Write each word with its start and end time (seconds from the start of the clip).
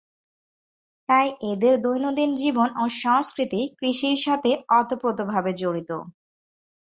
তাই 1.09 1.27
এদের 1.51 1.73
দৈনন্দিন 1.85 2.31
জীবন 2.35 2.69
ও 2.75 2.93
সংস্কৃতি 3.01 3.61
কৃষির 3.79 4.17
সাথে 4.25 4.49
ওতপ্রোতভাবে 4.77 5.51
জড়িত। 5.61 5.91